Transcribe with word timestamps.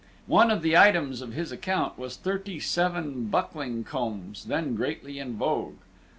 One 0.25 0.49
of 0.49 0.63
the 0.63 0.75
items 0.75 1.21
of 1.21 1.33
his 1.33 1.51
account 1.51 1.99
was 1.99 2.15
thirty 2.15 2.59
seven 2.59 3.25
buckling 3.27 3.83
combs, 3.83 4.45
then 4.45 4.73
greatly 4.73 5.19
in 5.19 5.37
vogue. 5.37 5.77